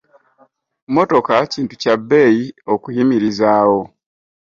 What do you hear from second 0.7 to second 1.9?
Mmotoka kintu